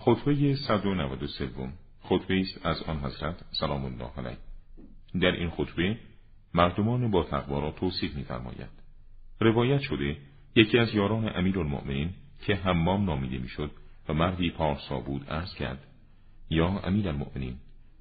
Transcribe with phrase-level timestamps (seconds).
[0.00, 1.50] خطبه 193
[2.00, 4.38] خطبه است از آن حضرت سلام الله علیه.
[5.20, 5.98] در این خطبه
[6.54, 8.70] مردمان با تقوا را توصیف می‌فرماید.
[9.40, 10.16] روایت شده
[10.54, 12.10] یکی از یاران امیرالمؤمنین
[12.46, 13.70] که حمام نامیده می‌شد
[14.08, 15.86] و مردی پارسا بود عرض کرد
[16.50, 17.56] یا امیرالمؤمنین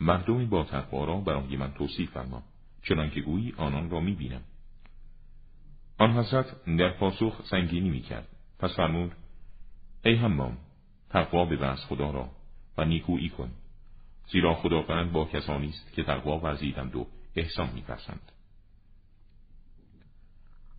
[0.00, 2.42] مردمی با تقوا را برای من توصیف فرما
[2.82, 4.42] چنانکه گویی آنان را می‌بینم.
[5.98, 8.28] آن حضرت در پاسخ سنگینی می‌کرد.
[8.58, 9.12] پس فرمود
[10.04, 10.58] ای حمام
[11.10, 12.28] تقوا به خدا را
[12.78, 13.50] و نیکویی کن
[14.32, 18.32] زیرا خداوند با کسانی است که تقوا ورزیدند و احسان میپسند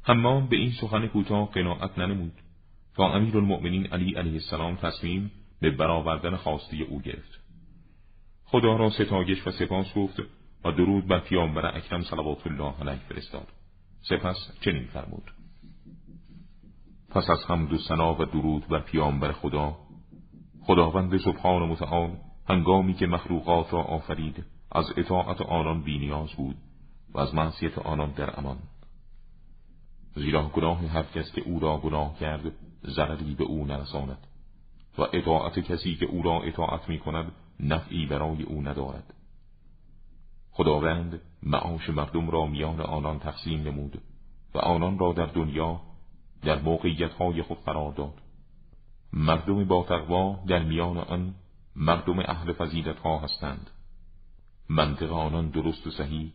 [0.03, 2.33] حمام به این سخن کوتاه قناعت ننمود
[2.95, 5.31] تا امیر المؤمنین علی علیه السلام تصمیم
[5.61, 7.39] به برآوردن خواسته او گرفت.
[8.45, 10.19] خدا را ستایش و سپاس گفت
[10.65, 13.47] و درود بر پیامبر اکرم صلوات الله علیه فرستاد.
[14.01, 15.31] سپس چنین فرمود.
[17.09, 19.77] پس از حمد و سنا و درود بر پیامبر خدا
[20.63, 22.17] خداوند سبحان متعال
[22.49, 26.55] هنگامی که مخلوقات را آفرید از اطاعت آنان بینیاز بود
[27.13, 28.57] و از معصیت آنان در امان.
[30.15, 32.41] زیرا گناه هر کس که او را گناه کرد
[32.85, 34.27] ضرری به او نرساند
[34.97, 39.13] و اطاعت کسی که او را اطاعت می کند نفعی برای او ندارد.
[40.51, 44.01] خداوند معاش مردم را میان آنان تقسیم نمود
[44.53, 45.81] و آنان را در دنیا
[46.43, 48.13] در موقعیت های خود قرار داد.
[49.13, 51.33] مردم با تقوا در میان آن
[51.75, 53.69] مردم اهل فضیلت ها هستند.
[54.69, 56.33] منطق آنان درست و صحیح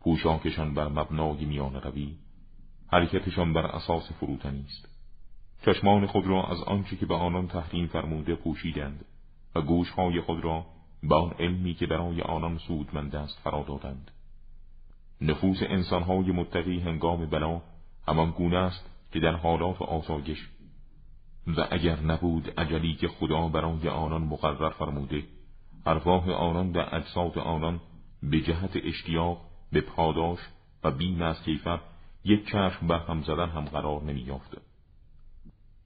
[0.00, 2.16] پوشاکشان بر مبنای میان روی
[2.92, 4.88] حرکتشان بر اساس فروتنی است.
[5.66, 9.04] چشمان خود را از آنچه که به آنان تحریم فرموده پوشیدند
[9.54, 10.66] و گوشهای خود را
[11.02, 14.10] به آن علمی که برای آنان سودمند است فرا دادند.
[15.20, 17.62] نفوس انسانهای متقی هنگام بلا
[18.08, 20.48] همان گونه است که در حالات آسایش
[21.46, 25.22] و اگر نبود اجلی که خدا برای آنان مقرر فرموده
[25.86, 27.80] ارواح آنان در اجساد آنان
[28.22, 29.40] به جهت اشتیاق
[29.72, 30.38] به پاداش
[30.84, 31.80] و بیم از کیفر
[32.24, 34.58] یک چشم بر هم زدن هم قرار نمییافته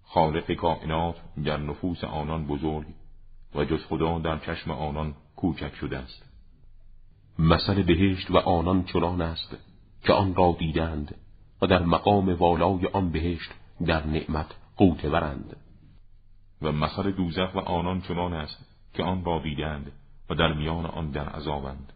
[0.02, 2.86] خالق کائنات در نفوس آنان بزرگ
[3.54, 6.22] و جز خدا در چشم آنان کوچک شده است.
[7.38, 9.56] مثل بهشت و آنان چنان است
[10.02, 11.14] که آن را دیدند
[11.62, 13.50] و در مقام والای آن بهشت
[13.86, 15.56] در نعمت قوته برند
[16.62, 18.64] و مثل دوزخ و آنان چنان است
[18.94, 19.92] که آن را دیدند
[20.30, 21.92] و در میان آن در عذابند.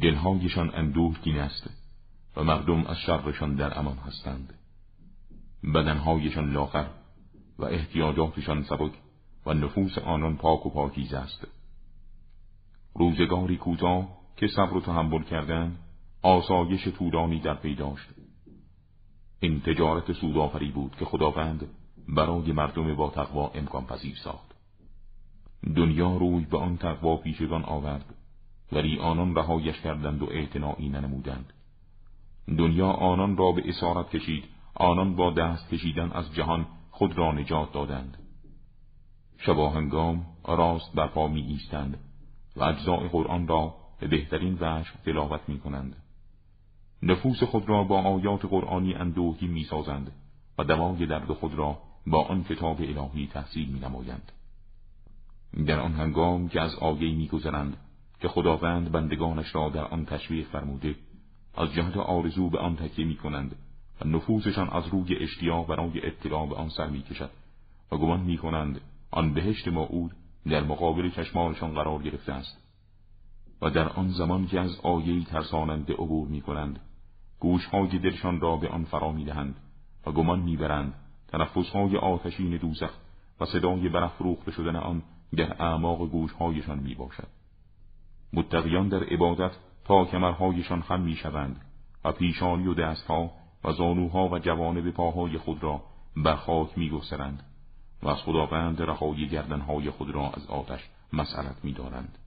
[0.00, 1.70] دلهایشان اندوهگین است
[2.36, 4.54] و مردم از شرشان در امان هستند.
[5.74, 6.86] بدنهایشان لاغر
[7.58, 8.92] و احتیاجاتشان سبک
[9.46, 11.46] و نفوس آنان پاک و پاکیز است.
[12.94, 15.78] روزگاری کوتاه که صبر و تحمل کردند
[16.22, 18.08] آسایش طولانی در پیداشت
[19.40, 21.66] این تجارت سودآفری بود که خداوند
[22.08, 24.54] برای مردم با تقوا امکان پذیر ساخت.
[25.76, 28.14] دنیا روی به آن تقوا پیشگان آورد
[28.72, 31.52] ولی آنان رهایش کردند و اعتناعی ننمودند.
[32.58, 37.72] دنیا آنان را به اسارت کشید آنان با دست کشیدن از جهان خود را نجات
[37.72, 38.16] دادند.
[39.38, 41.98] شباهنگام راست برپا می ایستند
[42.56, 45.96] و اجزاء قرآن را به بهترین وجه تلاوت می کنند.
[47.02, 50.12] نفوس خود را با آیات قرآنی اندوهی می سازند
[50.58, 54.32] و دوای درد خود را با آن کتاب الهی تحصیل می نمایند.
[55.66, 57.76] در آن هنگام که از آیه می گذرند
[58.20, 60.94] که خداوند بندگانش را در آن تشویق فرموده
[61.56, 63.56] از جهت آرزو به آن تکیه می کنند
[64.00, 67.30] و نفوسشان از روی اشتیاق برای اطلاع به آن سر می کشد
[67.92, 68.80] و گمان می کنند
[69.10, 70.12] آن بهشت موعود
[70.48, 72.58] در مقابل چشمانشان قرار گرفته است
[73.62, 76.80] و در آن زمان که از آیه ترساننده عبور می کنند
[77.40, 79.56] گوشهای دلشان را به آن فرا می دهند
[80.06, 80.94] و گمان می برند
[81.28, 82.90] تنفسهای آتشین دوزخ
[83.40, 85.02] و صدای برافروخته شدن آن
[85.36, 87.28] در اعماق گوشهایشان می باشد
[88.32, 89.52] متقیان در عبادت
[89.84, 91.60] تا کمرهایشان خم می شوند
[92.04, 93.30] و پیشانی و دستها
[93.64, 95.82] و زانوها و جوانب پاهای خود را
[96.16, 97.42] بر خاک می گسرند
[98.02, 102.18] و از خداوند رهایی گردنهای خود را از آتش مسئلت می دارند.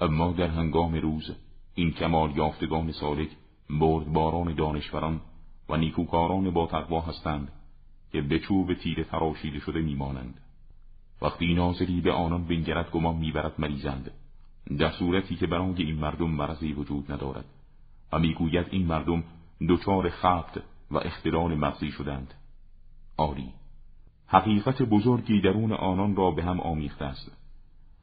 [0.00, 1.30] اما در هنگام روز
[1.74, 3.28] این کمال یافتگان سالک
[3.78, 5.20] بردباران دانشوران
[5.68, 7.52] و نیکوکاران با تقوا هستند
[8.12, 10.40] که به چوب تیر تراشیده شده میمانند.
[11.22, 14.10] وقتی ناظری به آنان بنگرد گمان می‌برد مریضند.
[14.78, 17.44] در صورتی که برای این مردم مرضی وجود ندارد
[18.12, 19.24] و می‌گوید این مردم
[19.68, 22.34] دچار خفت و اختلال مغزی شدند.
[23.16, 23.48] آری
[24.26, 27.32] حقیقت بزرگی درون آنان را به هم آمیخته است.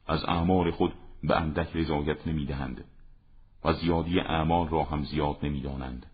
[0.08, 0.94] از اعمال خود
[1.24, 2.84] به اندک رضایت نمی‌دهند.
[3.68, 6.06] و زیادی اعمال را هم زیاد نمی‌دانند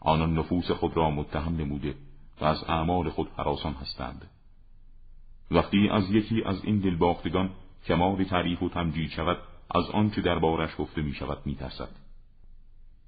[0.00, 1.94] آنان نفوس خود را متهم نموده
[2.40, 4.30] و از اعمال خود حراسان هستند
[5.50, 7.50] وقتی از یکی از این دلباختگان
[7.86, 9.38] کمال تعریف و تمجید شود
[9.70, 11.88] از آنچه دربارش گفته می شود می ترسد.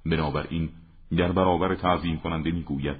[0.06, 0.70] بنابراین
[1.16, 2.96] در برابر تعظیم کننده می گوید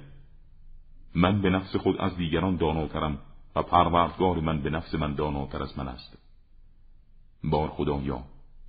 [1.15, 3.17] من به نفس خود از دیگران داناترم
[3.55, 6.17] و پروردگار من به نفس من داناتر از من است.
[7.43, 8.23] بار خدایا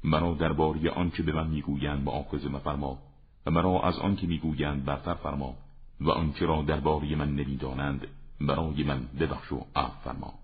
[0.05, 2.99] مرا درباره آنچه به من می‌گویند معاخذه مفرما
[3.47, 5.55] و مرا از آنکه می‌گویند برتر فرما
[6.00, 8.06] و آنچه را درباره من نمی‌دانند
[8.41, 10.35] برای من ببخش و عفو فرما.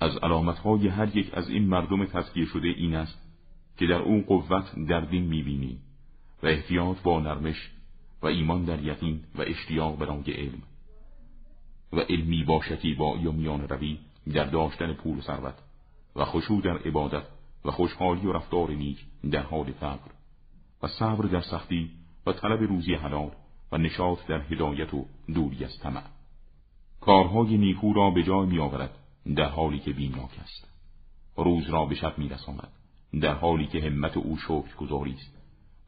[0.00, 3.18] از علامتهای هر یک از این مردم تسکیه شده این است
[3.76, 5.78] که در او قوت در دین می‌بینی
[6.42, 7.70] و احتیاط با نرمش
[8.22, 10.62] و ایمان در یقین و اشتیاق برای علم
[11.92, 13.98] و علمی با شکیبایی و میان روی
[14.32, 15.54] در داشتن پول و ثروت
[16.16, 17.22] و خشوع در عبادت
[17.64, 20.10] و خوشحالی و رفتار نیک در حال فقر
[20.82, 21.90] و صبر در سختی
[22.26, 23.30] و طلب روزی حلال
[23.72, 26.02] و نشاط در هدایت و دوری از طمع.
[27.00, 28.90] کارهای نیکو را به جای می آورد
[29.36, 30.68] در حالی که بیمناک است.
[31.36, 32.68] روز را به شب می رساند
[33.20, 35.38] در حالی که همت او شکر گذاری است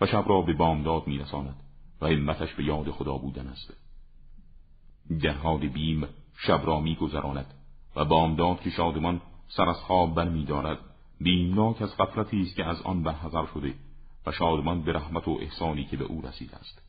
[0.01, 1.57] و شب را به بامداد می رساند
[2.01, 3.75] و همتش به یاد خدا بودن است.
[5.23, 6.07] در حال بیم
[6.37, 7.55] شب را می گذراند
[7.97, 10.79] و بامداد که شادمان سر از خواب بر می دارد
[11.21, 13.75] بیمناک از غفلتی است که از آن برحضر شده
[14.27, 16.83] و شادمان به رحمت و احسانی که به او رسیده است.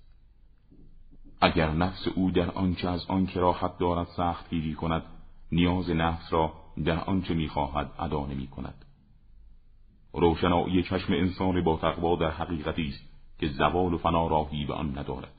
[1.42, 5.04] اگر نفس او در آنچه از آن راحت دارد سخت گیری کند
[5.52, 6.54] نیاز نفس را
[6.86, 8.86] در آنچه می‌خواهد ادا نمی کند
[10.14, 13.04] روشنایی چشم انسان با تقوا در حقیقتی است
[13.40, 15.34] که زوال و فنا راهی به آن ندارد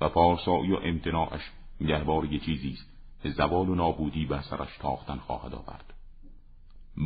[0.00, 1.50] و پارسایی و امتناعش
[1.88, 2.86] درباره چیزی است
[3.22, 5.97] که زوال و نابودی بر سرش تاختن خواهد آورد.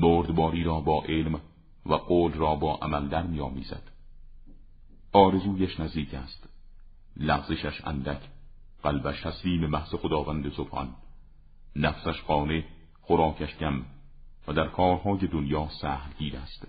[0.00, 1.40] بردباری را با علم
[1.86, 3.82] و قول را با عمل در میآمیزد
[5.12, 6.48] آرزویش نزدیک است.
[7.16, 8.20] لغزشش اندک
[8.82, 10.94] قلبش تسلیم محض خداوند سبحان.
[11.76, 12.64] نفسش قانه
[13.00, 13.84] خوراکش کم
[14.48, 15.68] و در کارهای دنیا
[16.18, 16.68] گیر است.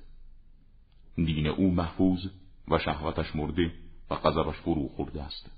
[1.16, 2.26] دین او محفوظ
[2.68, 3.72] و شهوتش مرده
[4.10, 5.52] و قذرش فرو خورده است.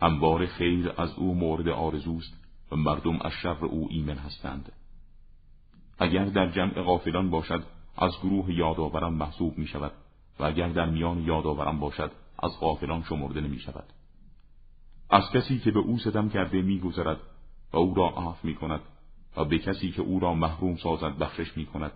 [0.00, 2.32] هموار خیر از او مورد آرزوست
[2.70, 4.72] و مردم از شر او ایمن هستند.
[6.02, 7.64] اگر در جمع غافلان باشد
[7.96, 9.92] از گروه یادآوران محسوب می شود
[10.38, 12.12] و اگر در میان یادآوران باشد
[12.42, 13.84] از غافلان شمرده نمی شود
[15.10, 17.20] از کسی که به او ستم کرده می گذرد
[17.72, 18.80] و او را عفو می کند
[19.36, 21.92] و به کسی که او را محروم سازد بخشش می کند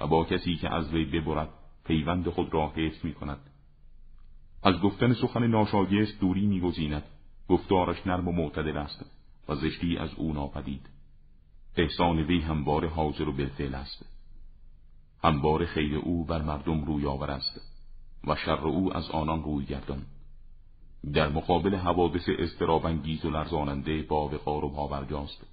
[0.00, 1.48] و با کسی که از وی ببرد
[1.84, 3.40] پیوند خود را حفظ می کند
[4.62, 7.02] از گفتن سخن ناشایست دوری میگزیند.
[7.48, 9.04] گفتارش نرم و معتدل است
[9.48, 10.97] و زشتی از او ناپدید.
[11.78, 14.06] احسان وی هموار حاضر و بالفعل است.
[15.24, 17.60] هموار خیر او بر مردم روی آور است
[18.26, 20.06] و شر او از آنان روی گردان.
[21.14, 25.46] در مقابل حوادث استرابنگیز و لرزاننده با وقار و پاورجاست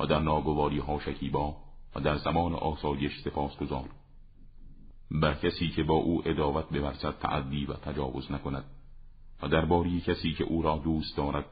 [0.00, 1.56] و در ناگواری ها شکیبا
[1.94, 3.88] و در زمان آسایش سپاس گذار
[5.10, 8.64] بر کسی که با او اداوت بورسد تعدی و تجاوز نکند
[9.42, 11.44] و درباره کسی که او را دوست دارد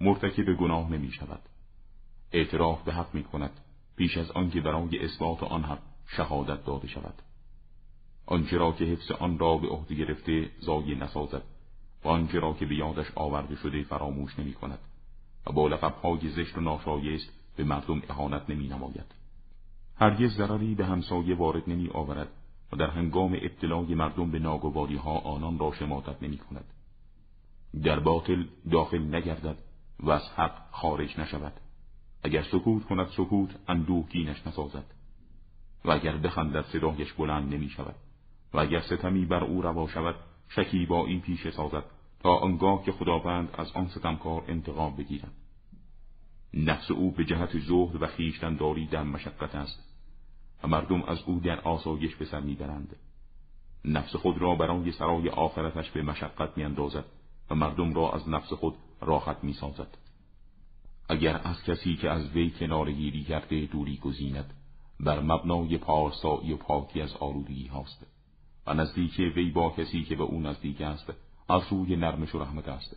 [0.00, 1.40] مرتکب گناه نمی شود.
[2.32, 3.60] اعتراف به حق می کند
[3.96, 7.14] پیش از آنکه برای اثبات آن حق شهادت داده شود.
[8.26, 11.42] آنچه را که حفظ آن را به عهده گرفته زایی نسازد
[12.04, 14.78] و آنچه را که به یادش آورده شده فراموش نمی کند
[15.46, 19.14] و با لقبهای زشت و ناشایست به مردم اهانت نمی نماید.
[19.96, 22.28] هرگز ضرری به همسایه وارد نمی آورد
[22.72, 26.64] و در هنگام ابتلای مردم به ناگواری ها آنان را شماتت نمی کند.
[27.82, 29.56] در باطل داخل نگردد
[30.00, 31.52] و از حق خارج نشود.
[32.24, 34.84] اگر سکوت کند سکوت اندوهگینش نسازد
[35.84, 37.94] و اگر بخندد صدایش بلند نمی شود
[38.52, 40.14] و اگر ستمی بر او روا شود
[40.48, 41.84] شکی با این پیش سازد
[42.20, 45.32] تا آنگاه که خداوند از آن ستمکار انتقام بگیرد.
[46.54, 49.94] نفس او به جهت زهد و خیشتنداری در مشقت است
[50.62, 52.96] و مردم از او در آسایش به سر می‌برند.
[53.84, 57.04] نفس خود را برای سرای آخرتش به مشقت میاندازد
[57.50, 60.03] و مردم را از نفس خود راحت می‌سازد.
[61.08, 64.54] اگر از کسی که از وی کنارگیری کرده دوری گزیند
[65.00, 68.06] بر مبنای پارسایی و پاکی از آلودگی هاست.
[68.66, 71.12] و نزدیک وی با کسی که به او نزدیک است
[71.48, 72.96] از روی نرمش و رحمت است.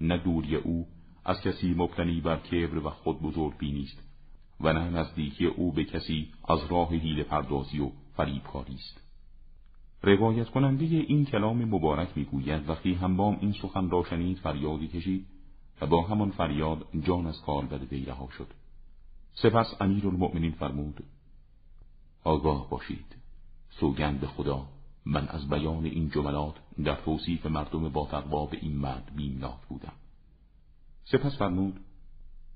[0.00, 0.86] نه دوری او
[1.24, 4.02] از کسی مبتنی بر کبر و خود بزرگ بینیست
[4.60, 9.00] و نه نزدیکی او به کسی از راه حیل پردازی و فریبکاری است.
[10.02, 15.26] روایت کننده این کلام مبارک می‌گوید وقتی همبام این سخن را شنید فریادی کشید.
[15.80, 18.46] و با همان فریاد جان از کالبد وی رها شد.
[19.34, 21.04] سپس امیر المؤمنین فرمود
[22.24, 23.16] آگاه باشید
[23.70, 24.66] سوگند به خدا
[25.06, 26.54] من از بیان این جملات
[26.84, 29.92] در توصیف مردم با تقوا به این مرد بیمناک بودم.
[31.04, 31.80] سپس فرمود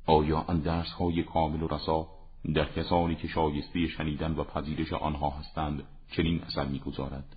[0.07, 2.09] آیا آن درس های کامل و رسا
[2.55, 7.37] در کسانی که شایسته شنیدن و پذیرش آنها هستند چنین اثر می‌گذارد؟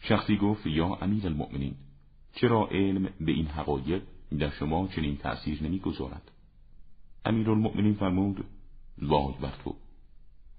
[0.00, 1.74] شخصی گفت یا امیر المؤمنین
[2.34, 4.02] چرا علم به این حقایق
[4.38, 6.30] در شما چنین تأثیر نمی‌گذارد.
[7.24, 8.44] امیر المؤمنین فرمود
[8.98, 9.76] وای بر تو.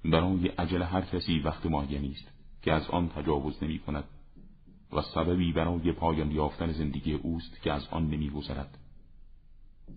[0.05, 2.31] برای عجل هر کسی وقت معینی است
[2.61, 4.03] که از آن تجاوز نمی کند
[4.91, 8.77] و سببی برای پایان یافتن زندگی اوست که از آن نمیگذرد.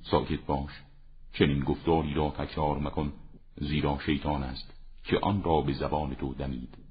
[0.03, 0.71] ساکت باش
[1.33, 3.13] چنین گفتاری را تکرار مکن
[3.57, 6.88] زیرا شیطان است که آن را به زبان تو دمید.